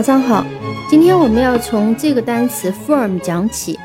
[0.00, 0.46] 早上好，
[0.88, 3.78] 今天我们要从这个单词 firm 讲起。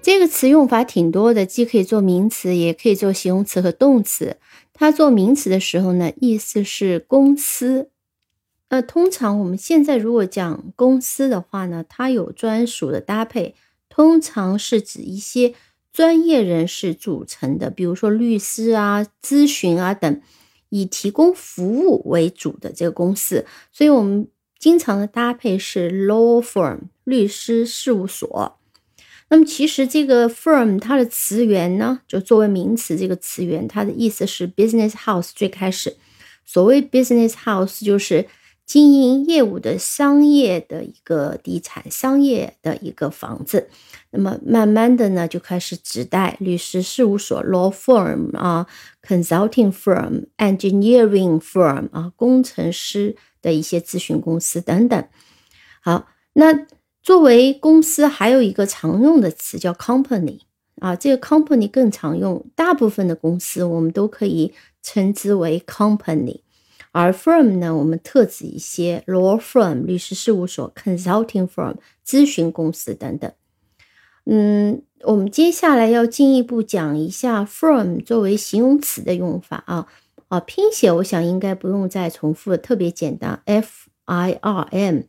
[0.00, 4.36] 这个词用法挺多的，既可以做名词，也可以做形容词和动词。
[4.72, 7.90] 它做名词的时候呢，意思是公司。
[8.68, 13.56] 那通常我们现在如果讲公司的话呢，它有专属的搭配，
[13.88, 15.54] 通常是指一些
[15.92, 20.20] 专业人士组成的，比如说律师啊、咨询啊等，
[20.68, 23.44] 以提供服务为主的这个公司。
[23.72, 24.28] 所以我们
[24.60, 28.58] 经常的搭配是 law firm 律师事务所。
[29.30, 35.30] 那么其实这个 firm 它的词源呢，就作为名词，这个词源它的意思是 business house。
[35.34, 35.96] 最开始，
[36.44, 38.26] 所谓 business house 就是
[38.70, 43.68] 经营业务的商业的一个地产、商业的一个房子。
[44.12, 48.64] 那么慢慢的呢，就开始指代律师事务所 law firm 啊
[49.04, 55.04] ，consulting firm、engineering firm 啊，工程师的一些咨询公司等等。
[55.82, 56.66] 好，那。
[57.02, 60.40] 作为公司，还有一个常用的词叫 company
[60.80, 62.44] 啊，这个 company 更常用。
[62.54, 66.42] 大部分的公司我们都可以称之为 company，
[66.92, 73.32] 而 firm 呢，我们特指一些 law firm 律师事务所、consulting firm 咨询公司等等。
[74.24, 79.86] 嗯，我们接下来要进一步讲一下 firm 作为形容词的用法啊
[80.28, 85.02] 啊，拼写我想应该不用再重复，特别简单，f i r m。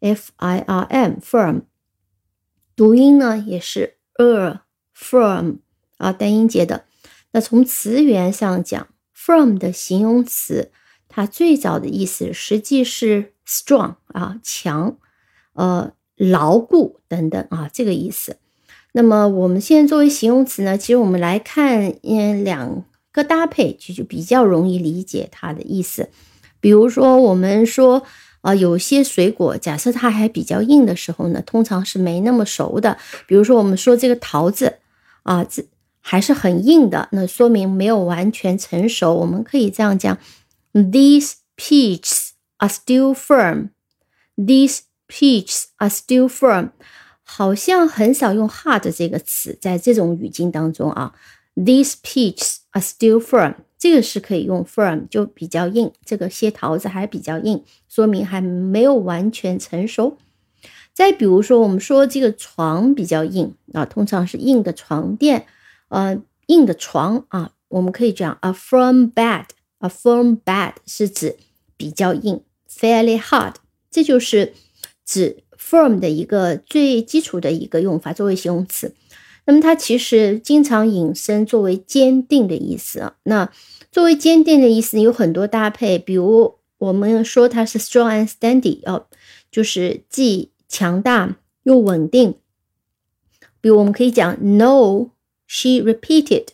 [0.00, 1.62] f i r m firm，
[2.76, 4.60] 读音呢也是 a
[4.96, 5.56] firm
[5.96, 6.84] 啊单音节的。
[7.32, 10.70] 那从词源上讲，firm 的形容词，
[11.18, 14.96] 它最早的意思实际是 strong 啊强，
[15.54, 18.36] 呃牢固等等啊这个意思。
[18.92, 26.10] 那么我们现在作为形容词呢，其实我们来看嗯两个搭配，就就比较容易理解它的意思。
[26.60, 28.04] 比如说我们说。
[28.40, 32.96] 啊，有些水果，假设它还比较硬的时候呢，通常是没那么熟的。
[33.26, 34.76] 比如说，我们说这个桃子
[35.24, 35.64] 啊，这
[35.98, 39.12] 还是很硬的，那说明没有完全成熟。
[39.12, 40.16] 我们可以这样讲
[40.78, 43.70] ：These peaches are still firm.
[44.36, 46.70] These peaches are still firm.
[47.22, 51.14] 好像很少用 hard 这个词，在这种语境当中啊
[51.56, 53.54] ，These peaches are still firm.
[53.78, 55.92] 这个是可以用 firm，就比较硬。
[56.04, 60.18] 这个些桃子还比较硬，说明还没有完全成熟。
[60.94, 65.46] 再比如说，我们说这个床比较硬啊，通常是硬的床垫，
[65.88, 69.44] 呃，硬的床啊，我们可以讲 a firm bed。
[69.78, 71.36] A firm bed 是指
[71.76, 73.54] 比较硬，fairly hard。
[73.90, 74.54] 这就是
[75.04, 78.94] 指 firm 的一个最基础的一个用法，作为形容词。
[79.46, 83.16] 那么它其实经常引申作为坚定的意思啊。
[83.22, 83.50] 那
[83.90, 89.06] 作为坚定的意思有很多搭配，比如我们说它是 strong and steady，哦，
[89.50, 92.36] 就是既强大又稳定。
[93.60, 96.48] 比如我们可以讲，No，she repeated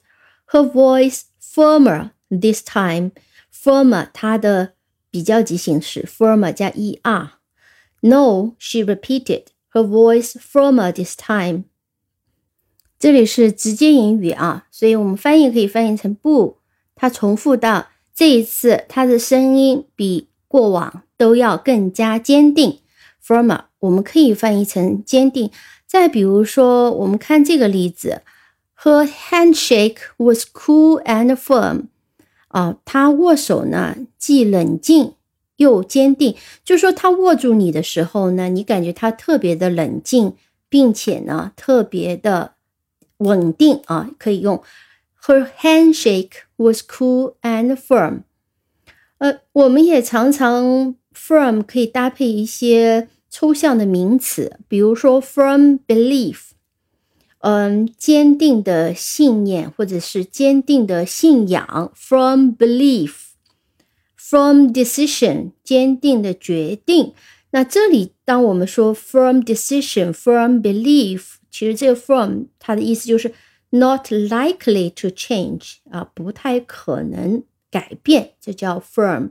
[0.50, 4.73] her voice firmer this time。firmer 它的
[5.11, 11.63] 比较级形式，firmer 加 er。No，she repeated her voice firmer this time。
[12.97, 16.59] 这里是直接引语啊，所以我们翻译可以翻译成不，
[16.95, 22.79] 他重复到这一次他的声音比过往都要更加坚定。
[23.25, 25.49] firmer 我们可以翻译成坚定。
[25.87, 28.21] 再比如说，我们看这个例子，
[28.83, 31.87] Her handshake was cool and firm。
[32.54, 35.14] 啊，他握手呢既冷静
[35.56, 40.34] 又坚定，就说他握住你的时候呢，你感觉他特别的冷静，
[40.68, 42.52] 并且呢特别的。
[43.18, 44.60] 稳定啊，可以用。
[45.22, 48.22] Her handshake was cool and firm。
[49.18, 56.50] 呃，我们也常常 firm 可以搭配一些抽象的名词，比如说 firm belief，
[57.43, 67.13] 嗯，坚定的信念或者是坚定的信仰；firm belief，firm decision，坚定的决定。
[67.51, 71.35] 那这里当我们说 firm decision，firm belief。
[71.49, 73.33] 其实这个 from 它的意思就是
[73.69, 79.29] not likely to change 啊，不太可能改变，这叫 firm。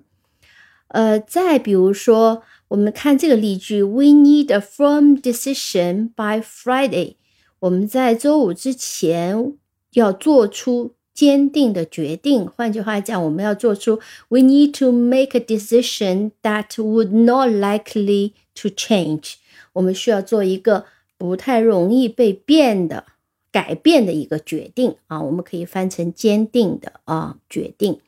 [0.88, 7.16] 呃，再比如说，我们看这个例句：We need a firm decision by Friday。
[7.63, 9.53] 我们在周五之前
[9.93, 12.45] 要做出坚定的决定。
[12.45, 19.35] 换句话讲，我们要做出 We need to make a decision that would not likely to change。
[19.73, 20.85] 我们需要做一个。
[21.15, 23.05] 不太容易被变的
[23.49, 28.01] 改变的一个决定啊，我们可以翻成坚定的啊决定。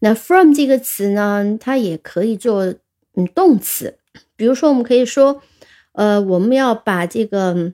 [0.00, 2.66] 那 from 这个词呢，它也可以做
[3.14, 3.96] 嗯动词
[4.36, 5.40] 比如说，我们可以说，
[5.92, 7.72] 呃，我们要把这个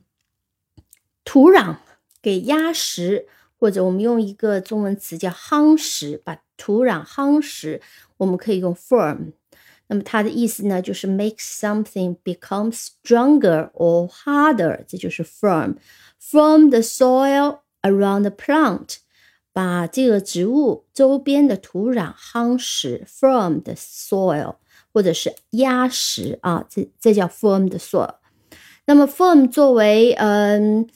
[1.30, 1.76] 土壤
[2.20, 7.80] 给压实，或者我们用一个中文词叫夯实，把土壤夯实，
[8.16, 9.30] 我们可以用 firm。
[9.86, 15.76] 那么它的意思呢，就是 make something become stronger or harder，这就是 firm。
[16.18, 18.96] From the soil around the plant，
[19.52, 23.04] 把这个植物周边的土壤夯实。
[23.06, 24.56] From the soil，
[24.92, 28.16] 或者是压实啊，这这叫 firm the soil。
[28.86, 30.88] 那么 firm 作为嗯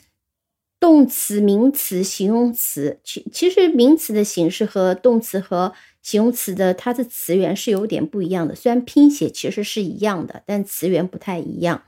[0.84, 5.72] 动词、名词、形容词，其其实名词的形式和动词和
[6.02, 11.84] 形容词的它的词源是有点不一样的，虽然拼写其实是一样的，但词源不太一样。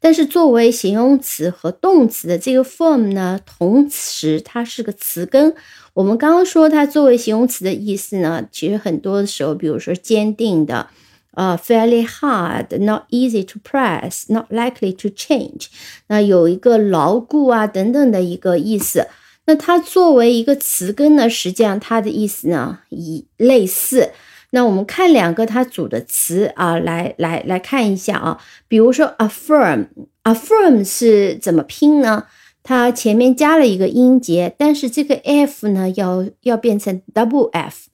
[0.00, 5.54] 但是作为形容词和动词的这个 form 呢，同时它是个词根。
[5.92, 10.88] 我们刚刚说它作为形容词的意思呢，其实很多的时候，比如说坚定的，
[11.34, 15.66] 呃，fairly hard，not easy to press，not likely to change，
[16.08, 19.06] 那有一个牢固啊等等的一个意思。
[19.46, 24.10] 那它作为一个词根呢，实际上它的意思呢，以类似。
[24.50, 28.40] 那我们看两个它组的词啊，来来来看一下啊。
[28.68, 32.24] 比如说 affirm，affirm 是怎么拼呢？
[32.62, 37.88] 它前面加了一个音节，但是这个 f 呢，要要变成 double f，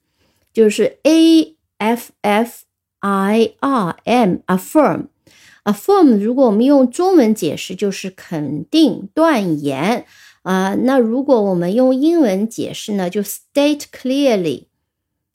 [0.52, 2.64] 就是 a f f
[2.99, 6.17] i r m，affirm，affirm。
[6.17, 10.05] 如果我们用中文解释，就是肯定、断言。
[10.43, 14.65] 啊，那如果我们用英文解释呢，就 state clearly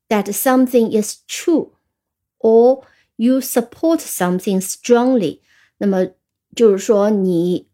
[0.08, 2.82] that something is true，or
[3.16, 5.40] you support something strongly。
[5.78, 6.06] 那么
[6.54, 7.66] 就是说你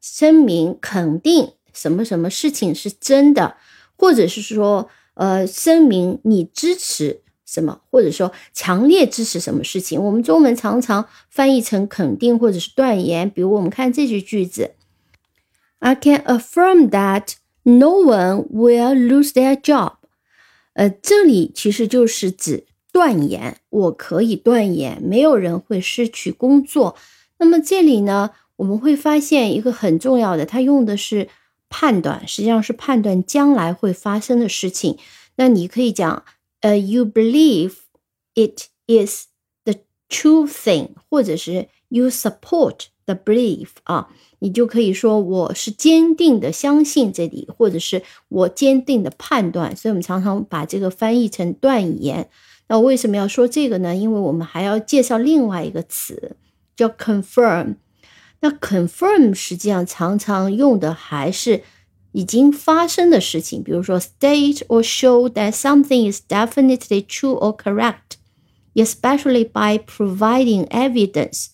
[0.00, 3.56] 声明肯定什么什么事情是真的，
[3.96, 10.03] 或者是说呃声明你支持 什么，或者说强烈支持什么事情。
[10.03, 13.29] 我们中文常常翻译成肯定或者是断言。
[13.29, 14.71] 比如我们看这句句子。
[15.79, 17.33] I can affirm that
[17.63, 19.93] no one will lose their job。
[20.73, 26.95] 呃，这里其实就是指断言，我可以断言没有人会失去工作。
[27.37, 31.27] 那么这里呢，我们会发现一个很重要的，它用的是
[31.69, 34.97] 判断，实际上是判断将来会发生的事情。
[35.35, 36.23] 那你可以讲，
[36.61, 37.73] 呃，you believe
[38.33, 39.27] it is
[39.63, 39.75] the
[40.09, 44.09] true thing，或者是 you support the belief 啊。
[44.39, 49.75] 你就可以说我是坚定的相信这里，或者是我坚定的判断。
[49.75, 52.29] 所以，我们常常把这个翻译成断言。
[52.67, 53.95] 那为什么要说这个呢？
[53.95, 56.35] 因为我们还要介绍另外一个词，
[56.75, 57.75] 叫 confirm。
[58.41, 61.63] 那 confirm 实际上常常用的还是
[62.15, 71.47] 已经发生的事情，比如说 state or show that something is definitely true or correct，especially by providing evidence。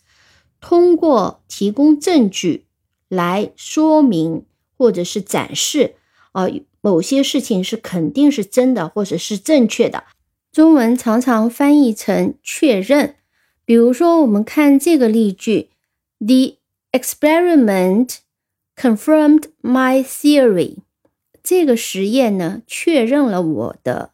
[0.60, 2.66] 通过提供证据。
[3.14, 4.46] 来说明
[4.78, 5.96] 或者是展示
[6.32, 6.48] 啊，
[6.80, 10.06] 某些事情是肯定是真的，或者是正确的。
[10.50, 13.16] 中文常常翻译成确认。
[13.66, 15.72] 比如说，我们看这个例句
[16.20, 16.56] ：The
[16.94, 18.20] experiment
[18.77, 20.77] confirmed my theory。
[21.43, 24.13] 这个实验呢，确认了我的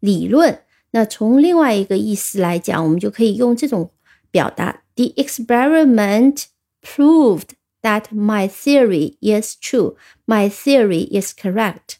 [0.00, 0.62] 理论。
[0.92, 3.92] 那从另外一个意思来讲，我们就可以用这种
[4.30, 6.44] 表达：The experiment
[6.82, 9.94] proved。That my theory is true.
[10.26, 11.98] My theory is correct.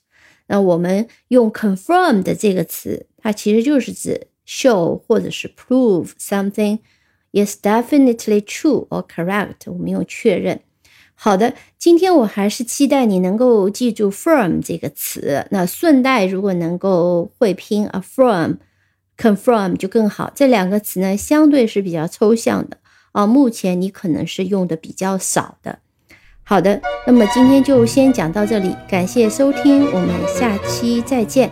[0.49, 6.81] 那我们用 confirm 的这个词，它其实就是指 show 或者是 prove something
[7.31, 9.71] is definitely true or correct。
[9.71, 10.61] 我们用确认。
[11.16, 15.46] 好的，今天我还是期待你能够记住 firm 这个词。
[15.52, 18.58] 那顺带如果能够会拼 affirm、
[19.18, 20.32] confirm 就更好。
[20.36, 22.78] 这两个词呢，相对是比较抽象的。
[23.14, 25.80] 啊，目前你可能是用的比较少的。
[26.44, 31.50] 好的，那么今天就先讲到这里，感谢收听，我们下期再见。